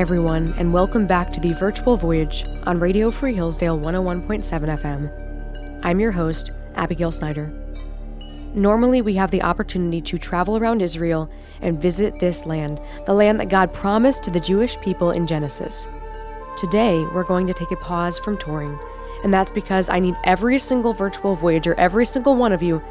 [0.00, 5.80] Everyone, and welcome back to the Virtual Voyage on Radio Free Hillsdale 101.7 FM.
[5.84, 7.52] I'm your host, Abigail Snyder.
[8.54, 11.30] Normally, we have the opportunity to travel around Israel
[11.60, 15.86] and visit this land, the land that God promised to the Jewish people in Genesis.
[16.56, 18.78] Today, we're going to take a pause from touring,
[19.22, 22.82] and that's because I need every single virtual voyager, every single one of you,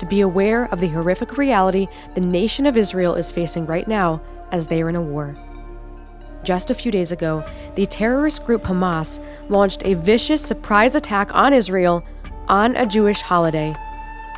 [0.00, 1.86] to be aware of the horrific reality
[2.16, 5.36] the nation of Israel is facing right now as they are in a war.
[6.46, 11.52] Just a few days ago, the terrorist group Hamas launched a vicious surprise attack on
[11.52, 12.02] Israel
[12.48, 13.76] on a Jewish holiday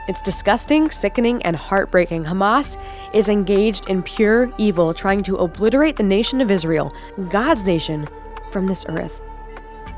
[0.08, 2.24] it's disgusting, sickening, and heartbreaking.
[2.24, 2.78] Hamas
[3.12, 6.94] is engaged in pure evil, trying to obliterate the nation of Israel,
[7.28, 8.08] God's nation,
[8.50, 9.20] from this earth.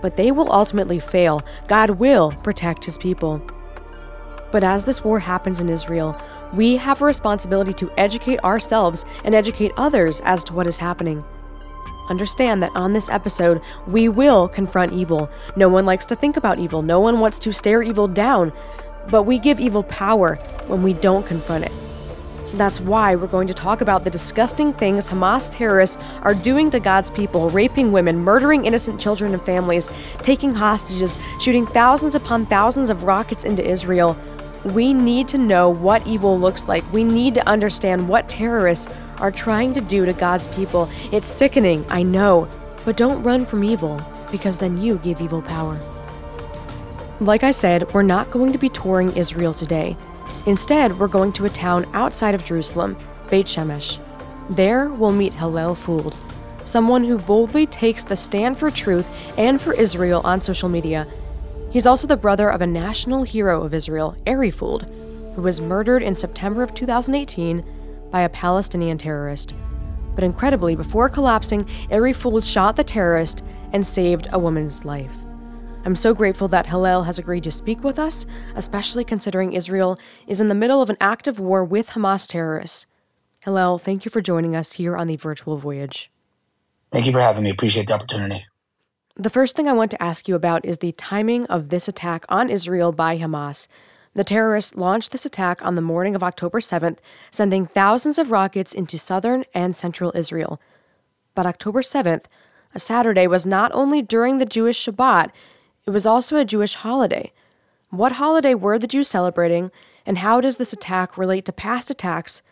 [0.03, 1.43] But they will ultimately fail.
[1.69, 3.41] God will protect his people.
[4.51, 6.21] But as this war happens in Israel,
[6.53, 11.25] we have a responsibility to educate ourselves and educate others as to what is happening.
[12.11, 15.31] Understand that on this episode, we will confront evil.
[15.55, 18.53] No one likes to think about evil, no one wants to stare evil down,
[19.09, 20.35] but we give evil power
[20.67, 21.73] when we don't confront it.
[22.47, 26.69] So that's why we're going to talk about the disgusting things Hamas terrorists are doing
[26.71, 32.47] to God's people raping women, murdering innocent children and families, taking hostages, shooting thousands upon
[32.47, 34.19] thousands of rockets into Israel.
[34.65, 36.91] We need to know what evil looks like.
[36.93, 40.89] We need to understand what terrorists are trying to do to God's people.
[41.13, 42.49] It's sickening, I know,
[42.85, 44.01] but don't run from evil,
[44.31, 45.79] because then you give evil power.
[47.21, 49.97] Like I said, we're not going to be touring Israel today.
[50.47, 52.97] Instead, we're going to a town outside of Jerusalem,
[53.29, 53.99] Beit Shemesh.
[54.49, 56.17] There, we'll meet Hillel Fuld,
[56.65, 61.07] someone who boldly takes the stand for truth and for Israel on social media.
[61.71, 64.83] He's also the brother of a national hero of Israel, Ari Fuld,
[65.35, 67.65] who was murdered in September of 2018
[68.11, 69.55] by a Palestinian terrorist.
[70.17, 75.15] But incredibly, before collapsing, Ari Fuld shot the terrorist and saved a woman's life.
[75.85, 79.97] I'm so grateful that Hillel has agreed to speak with us, especially considering Israel
[80.27, 82.87] is in the middle of an active war with Hamas terrorists.
[83.45, 86.11] Hillel, thank you for joining us here on the virtual voyage.
[86.93, 87.51] Thank you for having me.
[87.51, 88.45] Appreciate the opportunity.
[89.17, 92.25] The first thing I want to ask you about is the timing of this attack
[92.29, 93.67] on Israel by Hamas.
[94.15, 96.99] The terrorists launched this attack on the morning of October 7th,
[97.31, 100.61] sending thousands of rockets into southern and central Israel.
[101.35, 102.27] But October 7th,
[102.73, 105.31] a Saturday, was not only during the Jewish Shabbat,
[105.87, 107.33] it was also a Jewish holiday.
[107.91, 109.73] What holiday were the Jews celebrating,
[110.07, 112.43] and how does this attack relate to past attacks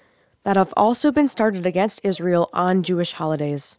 [0.42, 3.78] that have also been started against Israel on Jewish holidays?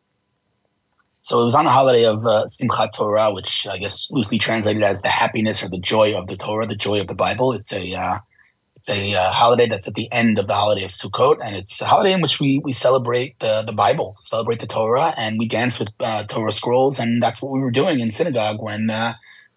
[1.30, 4.82] So it was on the holiday of uh, Simchat Torah, which I guess loosely translated
[4.82, 7.54] as the happiness or the joy of the Torah, the joy of the Bible.
[7.54, 8.18] It's a uh,
[8.76, 11.80] it's a uh, holiday that's at the end of the holiday of Sukkot, and it's
[11.82, 15.48] a holiday in which we we celebrate the the Bible, celebrate the Torah, and we
[15.48, 19.14] dance with uh, Torah scrolls, and that's what we were doing in synagogue when uh,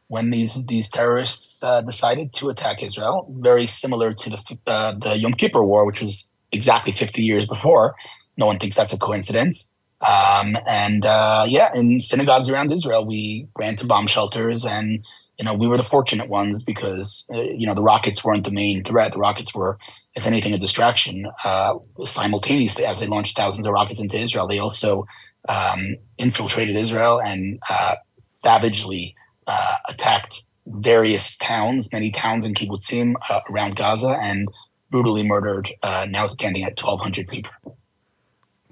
[0.09, 5.16] when these these terrorists uh, decided to attack Israel, very similar to the uh, the
[5.16, 7.94] Yom Kippur War, which was exactly 50 years before.
[8.37, 9.72] No one thinks that's a coincidence.
[10.03, 15.05] Um, and uh, yeah, in synagogues around Israel, we ran to bomb shelters, and
[15.39, 18.51] you know we were the fortunate ones because uh, you know the rockets weren't the
[18.51, 19.12] main threat.
[19.12, 19.79] The rockets were,
[20.17, 21.27] if anything, a distraction.
[21.45, 21.75] Uh,
[22.05, 25.07] simultaneously, as they launched thousands of rockets into Israel, they also
[25.49, 29.15] um, infiltrated Israel and uh, savagely
[29.47, 34.49] uh, attacked various towns, many towns in kibbutzim uh, around Gaza, and
[34.91, 35.69] brutally murdered,
[36.09, 37.51] now standing at 1,200 people.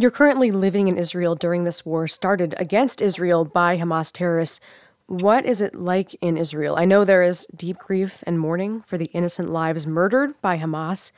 [0.00, 4.58] You're currently living in Israel during this war started against Israel by Hamas terrorists.
[5.08, 6.76] What is it like in Israel?
[6.78, 11.12] I know there is deep grief and mourning for the innocent lives murdered by Hamas,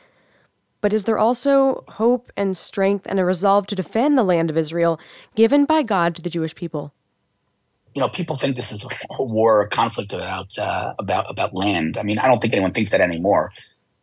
[0.81, 4.57] but is there also hope and strength and a resolve to defend the land of
[4.57, 4.99] Israel
[5.37, 6.93] given by God to the Jewish people?
[7.95, 11.99] you know, people think this is a war, a conflict about uh, about about land.
[11.99, 13.53] I mean, I don't think anyone thinks that anymore.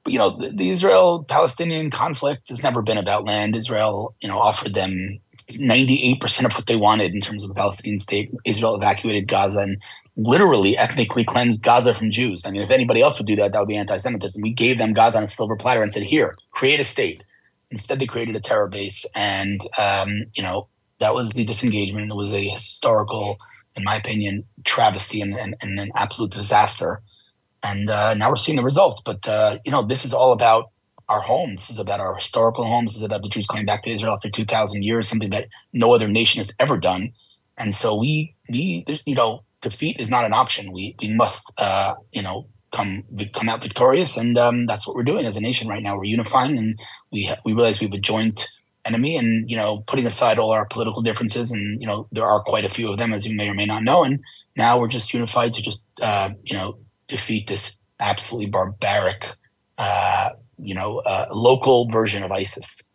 [0.10, 3.56] You know, the, the Israel-Palestinian conflict has never been about land.
[3.56, 5.20] Israel, you know, offered them
[5.50, 8.32] 98% of what they wanted in terms of the Palestinian state.
[8.46, 9.82] Israel evacuated Gaza and
[10.16, 12.46] literally ethnically cleansed Gaza from Jews.
[12.46, 14.42] I mean, if anybody else would do that, that would be anti-Semitism.
[14.42, 17.24] We gave them Gaza on a silver platter and said, "Here, create a state."
[17.72, 20.68] Instead, they created a terror base, and um, you know
[21.00, 22.12] that was the disengagement.
[22.12, 23.38] It was a historical
[23.80, 27.02] in my opinion, travesty and, and, and an absolute disaster.
[27.64, 29.02] And uh, now we're seeing the results.
[29.02, 30.72] But uh, you know, this is all about
[31.08, 31.56] our home.
[31.56, 32.94] This is about our historical homes.
[32.94, 35.48] This is about the Jews coming back to Israel after two thousand years, something that
[35.74, 37.14] no other nation has ever done.
[37.58, 40.72] And so we, we, you know, defeat is not an option.
[40.72, 43.04] We we must, uh, you know, come
[43.34, 45.98] come out victorious, and um, that's what we're doing as a nation right now.
[45.98, 46.80] We're unifying, and
[47.12, 48.48] we we realize we have a joint
[48.86, 52.42] enemy, and you know, putting aside all our political differences, and you know, there are
[52.42, 54.20] quite a few of them, as you may or may not know, and
[54.56, 56.78] now we're just unified to just uh, you know
[57.10, 59.26] defeat this absolutely barbaric,
[59.78, 62.90] uh, you know, uh, local version of ISIS.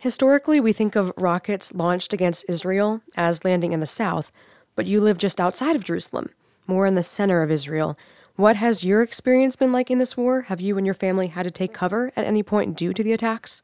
[0.00, 4.32] Historically, we think of rockets launched against Israel as landing in the south,
[4.74, 6.30] but you live just outside of Jerusalem,
[6.66, 7.96] more in the center of Israel.
[8.36, 10.42] What has your experience been like in this war?
[10.42, 13.12] Have you and your family had to take cover at any point due to the
[13.12, 13.62] attacks?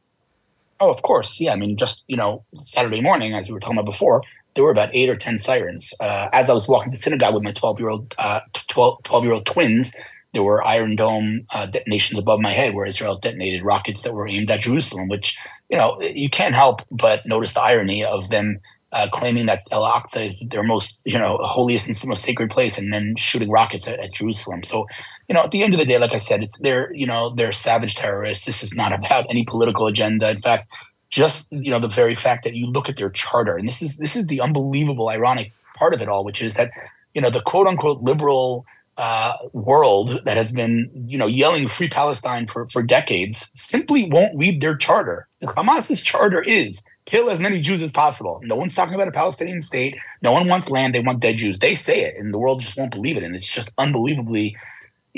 [0.80, 1.40] Oh, of course.
[1.40, 1.52] Yeah.
[1.52, 4.22] I mean, just, you know, Saturday morning, as we were talking about before,
[4.58, 5.94] there were about eight or 10 sirens.
[6.00, 9.24] Uh, as I was walking to synagogue with my 12 year old, uh, 12, 12
[9.24, 9.94] year old twins,
[10.32, 14.26] there were Iron Dome uh, detonations above my head where Israel detonated rockets that were
[14.26, 15.38] aimed at Jerusalem, which,
[15.68, 18.58] you know, you can't help but notice the irony of them
[18.90, 22.78] uh, claiming that El Aqsa is their most, you know, holiest and most sacred place,
[22.78, 24.64] and then shooting rockets at, at, Jerusalem.
[24.64, 24.88] So,
[25.28, 27.32] you know, at the end of the day, like I said, it's they're, you know,
[27.32, 28.44] they're savage terrorists.
[28.44, 30.30] This is not about any political agenda.
[30.30, 30.74] In fact,
[31.18, 33.96] just you know, the very fact that you look at their charter, and this is
[33.96, 36.70] this is the unbelievable, ironic part of it all, which is that,
[37.14, 38.64] you know, the quote unquote liberal
[38.98, 44.36] uh, world that has been, you know, yelling free Palestine for, for decades simply won't
[44.36, 45.26] read their charter.
[45.40, 48.40] The Hamas's charter is kill as many Jews as possible.
[48.42, 49.96] No one's talking about a Palestinian state.
[50.22, 50.94] No one wants land.
[50.94, 51.58] They want dead Jews.
[51.58, 53.24] They say it, and the world just won't believe it.
[53.24, 54.56] And it's just unbelievably,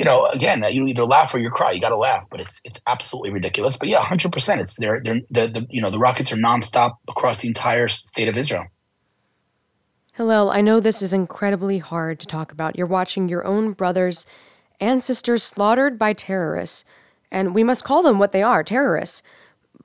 [0.00, 1.73] you know, again, you either laugh or you cry.
[1.73, 3.76] You got to laugh, but it's it's absolutely ridiculous.
[3.76, 4.62] But yeah, hundred percent.
[4.62, 8.26] It's they're they're the, the you know the rockets are nonstop across the entire state
[8.26, 8.64] of Israel.
[10.14, 12.79] Hillel, I know this is incredibly hard to talk about.
[12.79, 14.25] You're watching your own brothers
[14.81, 16.87] and sisters slaughtered by terrorists,
[17.31, 19.23] and we must call them what they are terrorists.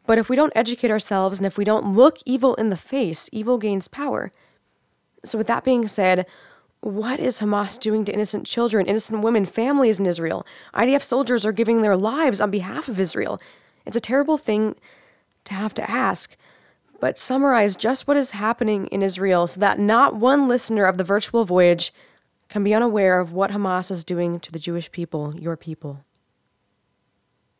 [0.05, 3.29] But if we don't educate ourselves and if we don't look evil in the face,
[3.33, 4.31] evil gains power.
[5.25, 6.25] So, with that being said,
[6.85, 10.45] what is Hamas doing to innocent children, innocent women, families in Israel?
[10.75, 13.41] IDF soldiers are giving their lives on behalf of Israel.
[13.87, 14.75] It's a terrible thing
[15.45, 16.37] to have to ask,
[16.99, 21.03] but summarize just what is happening in Israel so that not one listener of the
[21.03, 21.91] virtual voyage
[22.49, 26.04] can be unaware of what Hamas is doing to the Jewish people, your people.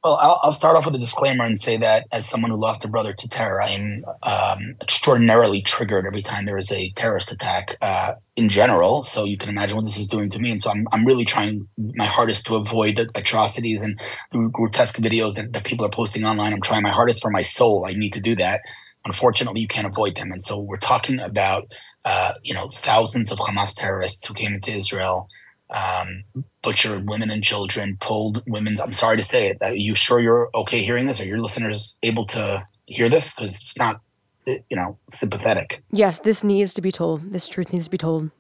[0.06, 2.86] Well, I'll, I'll, start off with a disclaimer and say that as someone who lost
[2.86, 7.76] a brother to terror, I'm um, extraordinarily triggered every time there is a terrorist attack
[7.82, 9.02] uh, in general.
[9.02, 10.52] So you can imagine what this is doing to me.
[10.52, 14.00] And so I'm, I'm really trying my hardest to avoid the atrocities and
[14.32, 16.54] the grotesque videos that, that people are posting online.
[16.54, 17.88] I'm trying my hardest for my soul.
[17.90, 18.62] I need to do that.
[19.06, 20.32] Unfortunately, you can't avoid them.
[20.32, 21.64] And so we're talking about,
[22.04, 25.30] uh, you know, thousands of Hamas terrorists who came into Israel,
[25.70, 26.24] um,
[26.62, 28.78] butchered women and children, pulled women.
[28.82, 29.58] I'm sorry to say it.
[29.62, 31.20] Are you sure you're okay hearing this?
[31.20, 33.34] Are your listeners able to hear this?
[33.34, 34.02] Because it's not,
[34.46, 35.84] you know, sympathetic.
[35.92, 37.32] Yes, this needs to be told.
[37.32, 38.32] This truth needs to be told.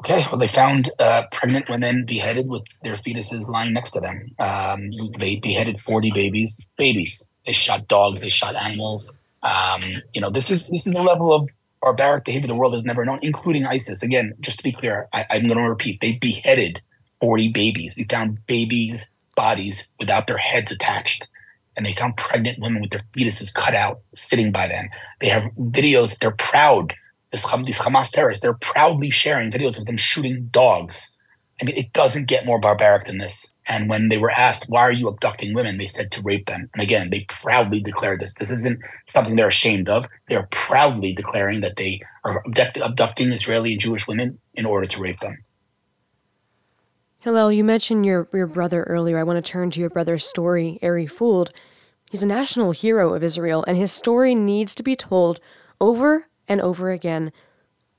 [0.00, 4.26] Okay, well, they found uh, pregnant women beheaded with their fetuses lying next to them.
[4.40, 6.72] Um, they beheaded 40 babies.
[6.76, 7.30] Babies.
[7.46, 8.20] They shot dogs.
[8.20, 9.16] They shot animals.
[9.44, 11.48] Um, you know, this is this is the level of
[11.82, 14.02] barbaric behavior the world has never known, including ISIS.
[14.02, 16.80] Again, just to be clear, I, I'm going to repeat: they beheaded
[17.20, 17.94] 40 babies.
[17.96, 21.28] We found babies' bodies without their heads attached,
[21.76, 24.88] and they found pregnant women with their fetuses cut out, sitting by them.
[25.20, 26.94] They have videos that they're proud.
[27.30, 31.10] This, these Hamas terrorists, they're proudly sharing videos of them shooting dogs.
[31.60, 33.51] I mean, it doesn't get more barbaric than this.
[33.68, 35.78] And when they were asked, why are you abducting women?
[35.78, 36.68] They said to rape them.
[36.74, 38.34] And again, they proudly declared this.
[38.34, 40.08] This isn't something they're ashamed of.
[40.26, 45.00] They're proudly declaring that they are abduct- abducting Israeli and Jewish women in order to
[45.00, 45.44] rape them.
[47.20, 49.16] Hillel, you mentioned your, your brother earlier.
[49.18, 51.50] I want to turn to your brother's story, Ari Fuld.
[52.10, 55.38] He's a national hero of Israel, and his story needs to be told
[55.80, 57.32] over and over again.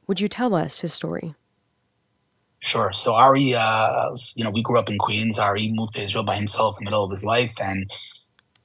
[0.08, 1.36] Would you tell us his story?
[2.63, 2.93] Sure.
[2.93, 5.38] So Ari, uh, you know, we grew up in Queens.
[5.38, 7.91] Ari moved to Israel by himself in the middle of his life and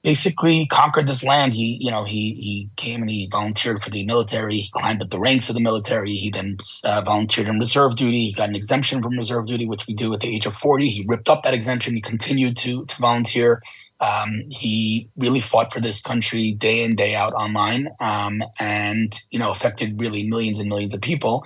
[0.05, 1.52] basically conquered this land.
[1.52, 4.59] He, you know, he he came and he volunteered for the military.
[4.59, 6.14] He climbed up the ranks of the military.
[6.14, 8.26] He then uh, volunteered in reserve duty.
[8.26, 10.88] He got an exemption from reserve duty, which we do at the age of forty.
[10.88, 11.97] He ripped up that exemption.
[11.97, 13.61] He continued to to volunteer.
[13.99, 19.40] Um, he really fought for this country day in day out online, um, and you
[19.40, 21.45] know, affected really millions and millions of people.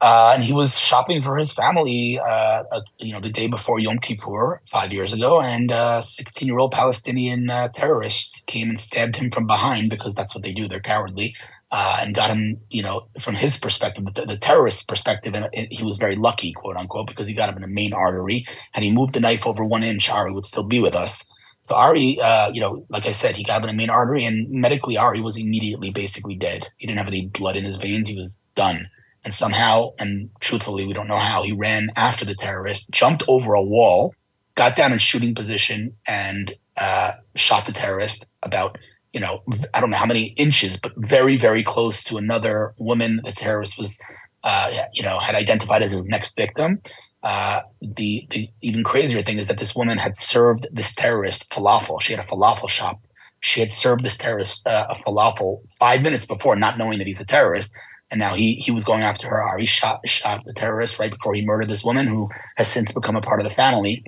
[0.00, 3.78] Uh, and he was shopping for his family, uh, uh, you know, the day before
[3.78, 9.30] Yom Kippur five years ago, and a 16-year-old Palestinian uh, terrorist came and stabbed him
[9.30, 10.68] from behind because that's what they do.
[10.68, 11.34] They're cowardly,
[11.70, 15.82] uh, and got him, you know, from his perspective, the, the terrorist perspective, and he
[15.82, 18.92] was very lucky, quote unquote, because he got him in the main artery, and he
[18.92, 20.10] moved the knife over one inch.
[20.10, 21.24] Ari would still be with us.
[21.70, 24.26] So Ari, uh, you know, like I said, he got him in the main artery,
[24.26, 26.66] and medically, Ari was immediately basically dead.
[26.76, 28.08] He didn't have any blood in his veins.
[28.08, 28.90] He was done
[29.26, 33.54] and somehow, and truthfully, we don't know how, he ran after the terrorist, jumped over
[33.54, 34.14] a wall,
[34.54, 38.78] got down in shooting position, and uh, shot the terrorist about
[39.12, 39.42] you know,
[39.72, 43.78] I don't know how many inches, but very, very close to another woman the terrorist
[43.78, 43.98] was,
[44.44, 46.82] uh, you know, had identified as his next victim.
[47.22, 52.00] Uh, the the even crazier thing is that this woman had served this terrorist falafel.
[52.02, 53.00] She had a falafel shop.
[53.40, 57.20] She had served this terrorist uh, a falafel five minutes before, not knowing that he's
[57.20, 57.74] a terrorist.
[58.10, 59.42] And now he he was going after her.
[59.42, 63.16] Ari shot shot the terrorist right before he murdered this woman, who has since become
[63.16, 64.04] a part of the family.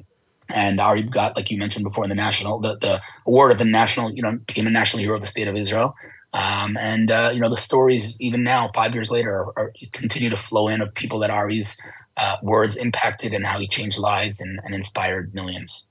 [0.50, 3.64] And Ari got, like you mentioned before, in the national the, the award of the
[3.64, 5.94] national, you know, became a national hero of the state of Israel.
[6.32, 10.30] Um, and uh, you know the stories even now, five years later, are, are, continue
[10.30, 11.80] to flow in of people that Ari's
[12.18, 15.86] uh, words impacted and how he changed lives and, and inspired millions.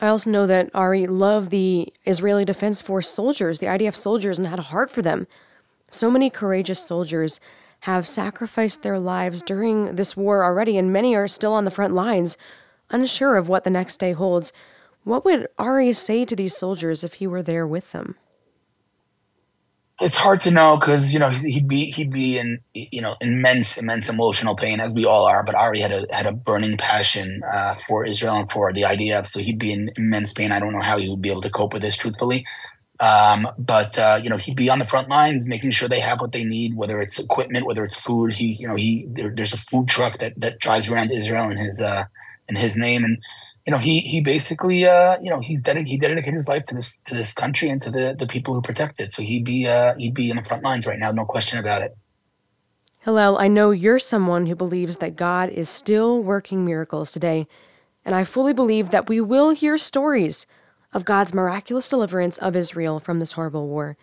[0.00, 4.46] I also know that Ari loved the Israeli Defense Force soldiers, the IDF soldiers, and
[4.46, 5.26] had a heart for them.
[5.90, 7.40] So many courageous soldiers
[7.80, 11.94] have sacrificed their lives during this war already, and many are still on the front
[11.94, 12.38] lines,
[12.90, 14.52] unsure of what the next day holds.
[15.04, 18.16] What would Ari say to these soldiers if he were there with them?
[20.00, 23.76] it's hard to know because you know he'd be he'd be in you know immense
[23.76, 25.42] immense emotional pain as we all are.
[25.42, 29.26] But Ari had a had a burning passion uh, for Israel and for the IDF,
[29.26, 30.52] so he'd be in immense pain.
[30.52, 32.46] I don't know how he would be able to cope with this, truthfully.
[33.00, 36.20] Um, but uh, you know he'd be on the front lines, making sure they have
[36.20, 38.34] what they need, whether it's equipment, whether it's food.
[38.34, 41.56] He you know he there, there's a food truck that that drives around Israel in
[41.56, 42.04] his uh,
[42.48, 43.18] in his name and
[43.66, 46.74] you know, he he basically, uh, you know, he's dedicated he dedicated his life to
[46.74, 49.12] this to this country and to the the people who protect it.
[49.12, 51.82] So he'd be uh, he'd be in the front lines right now, no question about
[51.82, 51.96] it.
[53.00, 57.46] Hillel, I know you're someone who believes that God is still working miracles today,
[58.04, 60.46] and I fully believe that we will hear stories
[60.92, 63.96] of God's miraculous deliverance of Israel from this horrible war.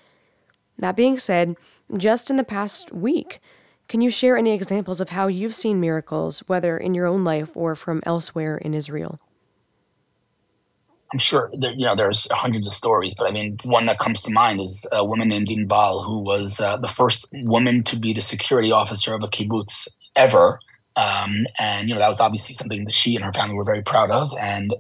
[0.77, 1.55] That being said,
[1.95, 3.39] just in the past week,
[3.87, 7.51] can you share any examples of how you've seen miracles, whether in your own life
[7.55, 9.19] or from elsewhere in Israel?
[11.11, 14.21] I'm sure there, you know there's hundreds of stories, but I mean one that comes
[14.23, 18.11] to mind is a woman named Inbal, who was uh, the first woman to be
[18.11, 20.59] the security officer of a kibbutz ever,
[20.97, 23.83] um, and you know that was obviously something that she and her family were very
[23.83, 24.73] proud of, and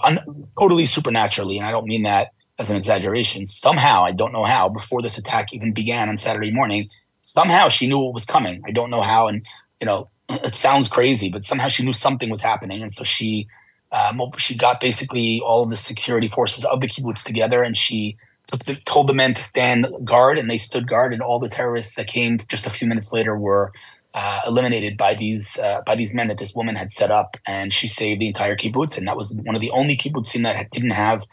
[0.00, 3.46] un- totally supernaturally, and I don't mean that as an exaggeration.
[3.46, 6.88] Somehow, I don't know how, before this attack even began on Saturday morning,
[7.20, 8.62] somehow she knew what was coming.
[8.66, 9.44] I don't know how, and
[9.80, 13.46] you know it sounds crazy, but somehow she knew something was happening, and so she
[13.92, 18.16] um, she got basically all of the security forces of the kibbutz together, and she
[18.50, 21.12] the, told the men to stand guard, and they stood guard.
[21.12, 23.72] And all the terrorists that came just a few minutes later were
[24.14, 27.72] uh, eliminated by these uh, by these men that this woman had set up, and
[27.72, 28.96] she saved the entire kibbutz.
[28.96, 31.24] And that was one of the only kibbutzim that didn't have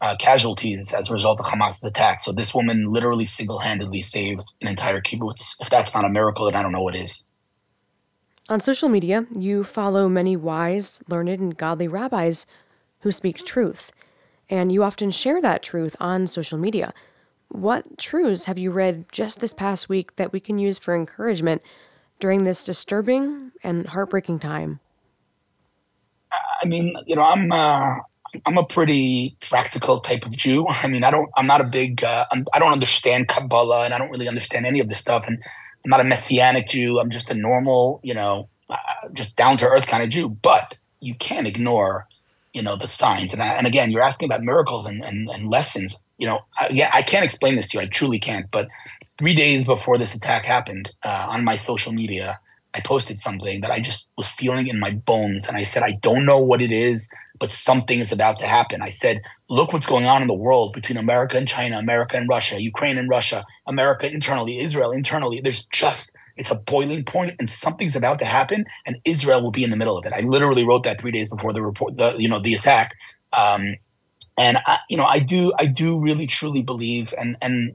[0.00, 2.20] uh, casualties as a result of Hamas's attack.
[2.20, 5.56] So this woman literally single handedly saved an entire kibbutz.
[5.60, 7.24] If that's not a miracle, then I don't know what is.
[8.50, 12.46] On social media, you follow many wise, learned, and godly rabbis
[13.00, 13.92] who speak truth,
[14.48, 16.92] and you often share that truth on social media.
[17.48, 21.62] What truths have you read just this past week that we can use for encouragement
[22.20, 24.80] during this disturbing and heartbreaking time?
[26.30, 27.96] I mean, you know, I'm uh,
[28.44, 30.66] I'm a pretty practical type of Jew.
[30.68, 33.94] I mean, I don't I'm not a big uh, I'm, do not understand Kabbalah and
[33.94, 35.26] I don't really understand any of this stuff.
[35.26, 35.42] And
[35.84, 36.98] I'm not a messianic Jew.
[36.98, 38.76] I'm just a normal, you know, uh,
[39.12, 40.28] just down to earth kind of Jew.
[40.28, 42.06] But you can't ignore,
[42.52, 43.32] you know, the signs.
[43.32, 45.96] And, I, and again, you're asking about miracles and, and, and lessons.
[46.18, 47.84] You know, I, yeah, I can't explain this to you.
[47.84, 48.50] I truly can't.
[48.50, 48.68] But
[49.18, 52.38] three days before this attack happened, uh, on my social media,
[52.74, 55.46] I posted something that I just was feeling in my bones.
[55.46, 58.82] And I said, I don't know what it is but something is about to happen.
[58.82, 62.28] I said, look what's going on in the world between America and China, America and
[62.28, 65.40] Russia, Ukraine and Russia, America internally, Israel internally.
[65.40, 69.64] There's just, it's a boiling point and something's about to happen and Israel will be
[69.64, 70.12] in the middle of it.
[70.12, 72.94] I literally wrote that three days before the report, the, you know, the attack.
[73.36, 73.76] Um,
[74.38, 77.74] and I, you know, I do, I do really truly believe and, and,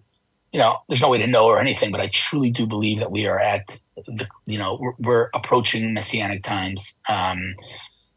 [0.52, 3.12] you know, there's no way to know or anything, but I truly do believe that
[3.12, 3.62] we are at
[4.08, 7.00] the, you know, we're, we're approaching messianic times.
[7.10, 7.56] Um,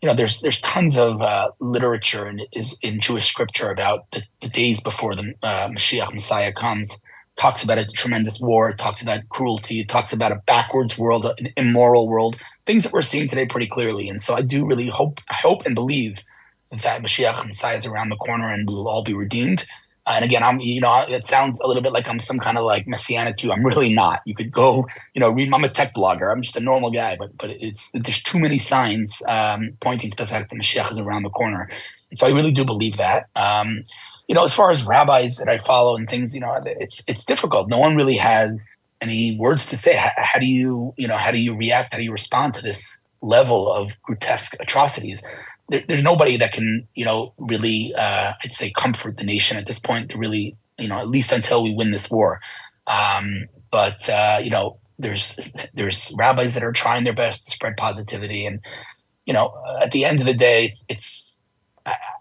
[0.03, 4.23] you know, there's there's tons of uh, literature in, is in Jewish scripture about the,
[4.43, 7.03] the days before the uh, Mashiach Messiah comes.
[7.37, 8.73] Talks about a tremendous war.
[8.73, 9.85] Talks about cruelty.
[9.85, 12.37] Talks about a backwards world, an immoral world.
[12.67, 14.09] Things that we're seeing today pretty clearly.
[14.09, 16.19] And so I do really hope, I hope and believe
[16.83, 19.67] that Mashiach Messiah is around the corner and we will all be redeemed
[20.07, 22.65] and again, I'm you know it sounds a little bit like I'm some kind of
[22.65, 23.51] like messianic Jew.
[23.53, 24.21] I'm really not.
[24.25, 25.53] You could go you know read.
[25.53, 26.31] I'm a tech blogger.
[26.31, 30.17] I'm just a normal guy, but but it's there's too many signs um, pointing to
[30.17, 31.69] the fact that Mashiach is around the corner.
[32.11, 33.29] And so I really do believe that.
[33.35, 33.85] Um,
[34.29, 37.25] you know, as far as rabbis that I follow and things, you know, it's it's
[37.25, 37.69] difficult.
[37.69, 38.65] No one really has
[39.01, 39.97] any words to say.
[39.97, 41.93] How, how do you you know how do you react?
[41.93, 45.25] How do you respond to this level of grotesque atrocities?
[45.69, 49.67] There, there's nobody that can, you know, really, uh, I'd say, comfort the nation at
[49.67, 50.11] this point.
[50.11, 52.41] To really, you know, at least until we win this war.
[52.87, 55.39] Um, but uh, you know, there's
[55.75, 58.61] there's rabbis that are trying their best to spread positivity, and
[59.25, 61.41] you know, at the end of the day, it's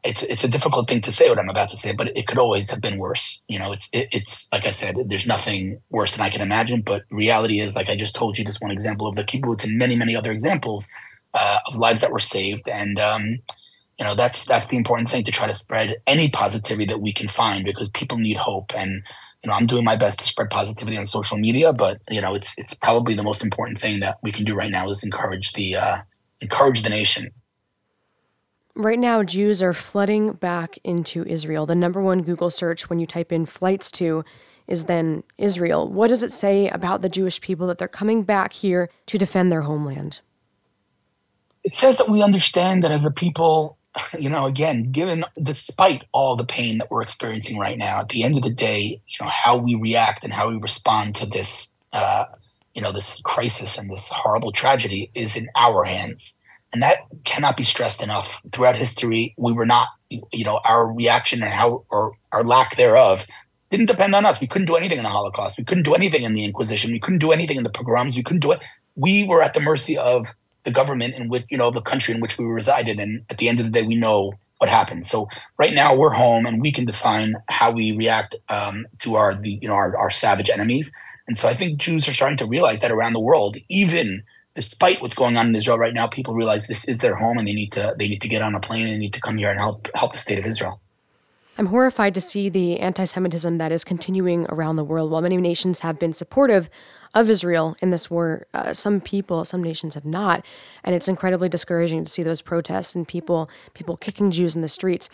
[0.04, 2.38] it's it's a difficult thing to say what I'm about to say, but it could
[2.38, 3.44] always have been worse.
[3.48, 6.82] You know, it's it, it's like I said, there's nothing worse than I can imagine.
[6.82, 9.78] But reality is, like I just told you, this one example of the kibbutz and
[9.78, 10.88] many many other examples
[11.36, 13.39] uh, of lives that were saved, and um,
[14.00, 17.13] you know that's that's the important thing to try to spread any positivity that we
[17.13, 19.04] can find because people need hope and.
[19.44, 22.34] You know, I'm doing my best to spread positivity on social media, but you know,
[22.34, 25.54] it's it's probably the most important thing that we can do right now is encourage
[25.54, 25.98] the uh,
[26.42, 27.30] encourage the nation
[28.77, 31.65] Right now, Jews are flooding back into Israel.
[31.65, 34.25] The number one Google search when you type in flights to
[34.68, 35.88] is then Israel.
[35.89, 39.50] What does it say about the Jewish people that they're coming back here to defend
[39.50, 40.20] their homeland?
[41.65, 43.77] It says that we understand that as a people,
[44.17, 48.24] you know, again, given despite all the pain that we're experiencing right now, at the
[48.24, 51.74] end of the day, you know, how we react and how we respond to this,
[51.91, 52.25] uh,
[52.74, 56.41] you know, this crisis and this horrible tragedy is in our hands
[56.75, 58.41] and that cannot be stressed enough.
[58.51, 63.25] Throughout history, we were not, you know, our reaction and how or our lack thereof
[63.72, 64.41] didn't depend on us.
[64.41, 65.57] We couldn't do anything in the Holocaust.
[65.57, 66.91] We couldn't do anything in the Inquisition.
[66.91, 68.17] We couldn't do anything in the pogroms.
[68.17, 68.62] We couldn't do it.
[68.98, 70.27] We were at the mercy of
[70.65, 73.00] the government and with you know, the country in which we resided.
[73.00, 75.05] And at the end of the day, we know what happened.
[75.05, 79.34] So right now we're home and we can define how we react um, to our,
[79.34, 80.91] the, you know, our, our savage enemies.
[81.27, 85.01] And so I think Jews are starting to realize that around the world, even despite
[85.01, 87.53] what's going on in Israel right now, people realize this is their home and they
[87.53, 89.51] need to they need to get on a plane and they need to come here
[89.51, 90.79] and help help the state of Israel.
[91.58, 95.10] I'm horrified to see the anti-Semitism that is continuing around the world.
[95.10, 96.70] While many nations have been supportive
[97.14, 100.46] of Israel in this war, uh, some people, some nations have not,
[100.84, 104.68] and it's incredibly discouraging to see those protests and people people kicking Jews in the
[104.68, 105.10] streets.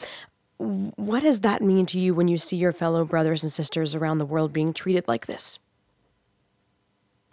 [0.57, 4.17] What does that mean to you when you see your fellow brothers and sisters around
[4.17, 5.59] the world being treated like this?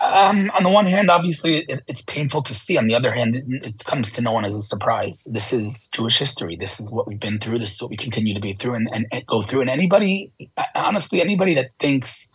[0.01, 2.79] Um, on the one hand, obviously, it, it's painful to see.
[2.79, 5.27] On the other hand, it, it, comes to no one as a surprise.
[5.33, 6.57] This is Jewish history.
[6.57, 7.59] This is what we've been through.
[7.59, 9.63] This is what we continue to be through and, and, and go through.
[9.63, 10.33] And anybody,
[10.77, 12.29] honestly, anybody that thinks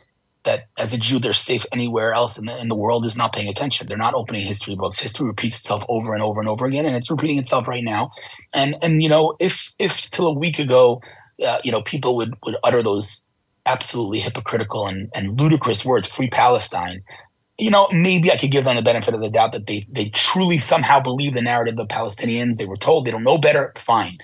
[0.44, 3.34] that as a Jew they're safe anywhere else in the, in the world is not
[3.34, 3.88] paying attention.
[3.88, 5.00] They're not opening history books.
[5.00, 8.12] History repeats itself over and over and over again, and it's repeating itself right now.
[8.54, 11.02] And and you know, if if till a week ago,
[11.46, 13.28] uh, you know, people would would utter those
[13.66, 17.02] absolutely hypocritical and, and ludicrous words, "Free Palestine,"
[17.58, 20.10] you know, maybe I could give them the benefit of the doubt that they they
[20.10, 22.58] truly somehow believe the narrative of Palestinians.
[22.58, 23.74] They were told they don't know better.
[23.78, 24.18] Fine,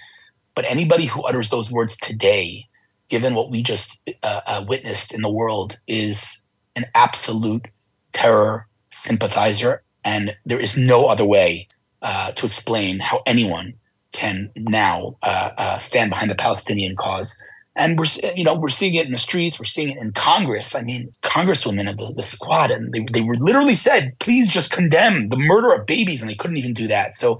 [0.55, 2.65] but anybody who utters those words today,
[3.09, 6.43] given what we just uh, uh, witnessed in the world, is
[6.75, 7.67] an absolute
[8.13, 11.67] terror sympathizer, and there is no other way
[12.01, 13.73] uh, to explain how anyone
[14.11, 17.39] can now uh, uh, stand behind the Palestinian cause
[17.75, 18.05] and we're
[18.35, 19.59] you know we're seeing it in the streets.
[19.59, 20.75] We're seeing it in congress.
[20.75, 24.71] I mean congresswomen of the, the squad and they, they were literally said please just
[24.71, 27.15] condemn the murder of babies and they couldn't even do that.
[27.15, 27.39] So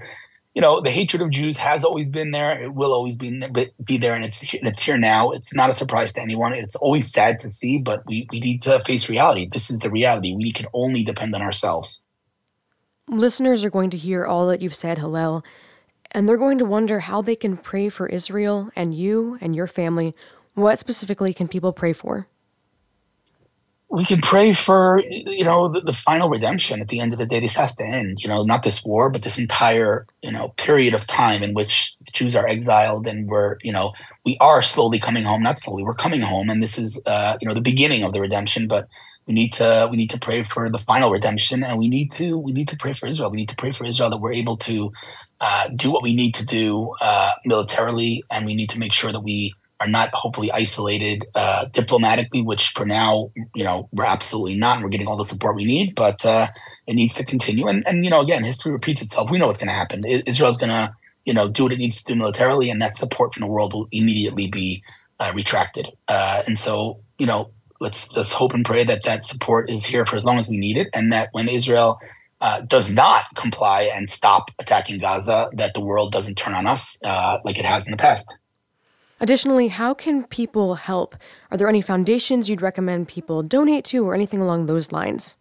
[0.54, 2.60] you know the hatred of jews has always been there.
[2.62, 3.42] It will always be,
[3.84, 5.30] be there and it's, it's here now.
[5.30, 6.52] It's not a surprise to anyone.
[6.54, 9.48] It's always sad to see but we, we need to face reality.
[9.50, 10.34] This is the reality.
[10.34, 12.02] We can only depend on ourselves.
[13.08, 15.44] Listeners are going to hear all that you've said hillel
[16.12, 19.66] and they're going to wonder how they can pray for Israel and you and your
[19.66, 20.14] family.
[20.54, 22.26] What specifically can people pray for?
[23.92, 26.80] We can pray for, you know, the, the, final redemption.
[26.80, 28.22] At the end of the day, this has to end.
[28.22, 31.96] You know, not this war, but this entire, you know, period of time in which
[32.12, 33.92] Jews are exiled and we're, you know,
[34.24, 35.42] we are slowly coming home.
[35.42, 38.20] Not slowly, we're coming home, and this is, uh, you know, the beginning of the
[38.20, 38.68] redemption.
[38.68, 38.86] But
[39.30, 42.36] we need to we need to pray for the final redemption, and we need to
[42.36, 43.30] we need to pray for Israel.
[43.30, 44.90] We need to pray for Israel that we're able to
[45.40, 49.12] uh, do what we need to do uh, militarily, and we need to make sure
[49.12, 54.56] that we are not hopefully isolated uh, diplomatically, which for now, you know, we're absolutely
[54.56, 55.94] not, and we're getting all the support we need.
[55.94, 56.48] But uh,
[56.88, 59.30] it needs to continue, and and you know, again, history repeats itself.
[59.30, 60.04] We know what's going to happen.
[60.04, 60.92] Israel's going to
[61.24, 63.74] you know do what it needs to do militarily, and that support from the world
[63.74, 64.82] will immediately be
[65.20, 65.86] uh, retracted.
[66.08, 70.06] Uh, and so, you know, let's let's hope and pray that that support is here
[70.06, 71.98] for as long as we need it, and that when Israel
[72.40, 76.98] uh, does not comply and stop attacking Gaza, that the world doesn't turn on us
[77.04, 78.34] uh, like it has in the past.
[79.20, 81.14] Additionally, how can people help?
[81.50, 85.36] Are there any foundations you'd recommend people donate to, or anything along those lines?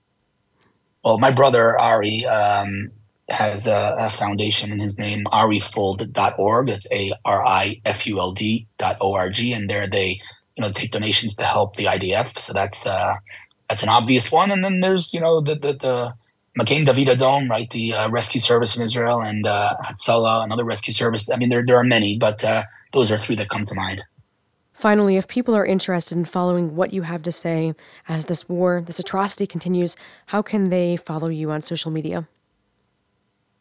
[1.03, 2.91] Well, my brother Ari um,
[3.29, 6.67] has a, a, foundation in his name, arifuld.org.
[6.67, 10.19] That's A R I F U L D dot O R G, and there they
[10.59, 12.37] you know take donations to help the IDF.
[12.37, 13.15] So that's uh,
[13.69, 14.51] that's an obvious one.
[14.51, 16.13] And then there's you know the the, the
[16.55, 20.93] Magen David Adom, right, the uh, rescue service in Israel, and uh, Hatzalah, another rescue
[20.93, 21.29] service.
[21.29, 24.01] I mean, there there are many, but uh, those are three that come to mind.
[24.73, 27.73] Finally, if people are interested in following what you have to say
[28.07, 32.27] as this war, this atrocity continues, how can they follow you on social media?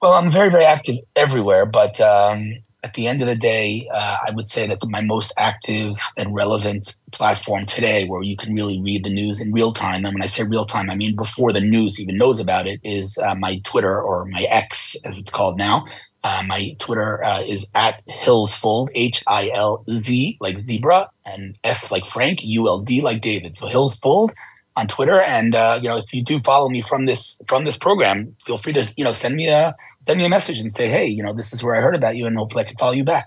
[0.00, 4.16] Well, I'm very, very active everywhere, but um, at the end of the day, uh,
[4.26, 8.80] I would say that my most active and relevant platform today, where you can really
[8.80, 11.52] read the news in real time, and when I say real time, I mean before
[11.52, 15.30] the news even knows about it, is uh, my Twitter or my X, as it's
[15.30, 15.86] called now.
[16.24, 21.90] Uh, my Twitter uh, is at Hilzfuld, H I L Z like zebra, and F
[21.90, 23.56] like Frank, U L D like David.
[23.56, 24.30] So Hilzfuld
[24.78, 25.20] on Twitter.
[25.20, 28.58] And uh, you know, if you do follow me from this from this program, feel
[28.58, 31.22] free to you know send me a send me a message and say, hey, you
[31.22, 33.26] know, this is where I heard about you, and hopefully I can follow you back.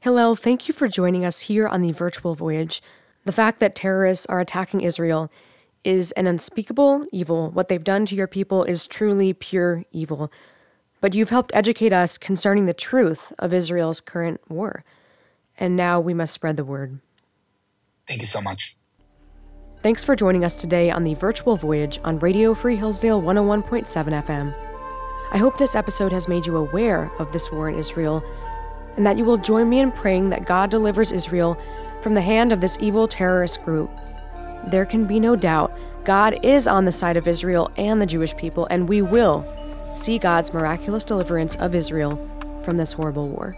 [0.00, 2.82] Hillel, thank you for joining us here on the virtual voyage.
[3.24, 5.30] The fact that terrorists are attacking Israel
[5.84, 7.50] is an unspeakable evil.
[7.50, 10.30] What they've done to your people is truly pure evil.
[11.00, 14.84] But you've helped educate us concerning the truth of Israel's current war.
[15.58, 16.98] And now we must spread the word.
[18.08, 18.76] Thank you so much.
[19.86, 23.86] Thanks for joining us today on the virtual voyage on Radio Free Hillsdale 101.7
[24.24, 24.52] FM.
[25.30, 28.20] I hope this episode has made you aware of this war in Israel
[28.96, 31.56] and that you will join me in praying that God delivers Israel
[32.02, 33.88] from the hand of this evil terrorist group.
[34.66, 35.72] There can be no doubt
[36.02, 39.46] God is on the side of Israel and the Jewish people, and we will
[39.94, 42.18] see God's miraculous deliverance of Israel
[42.64, 43.56] from this horrible war.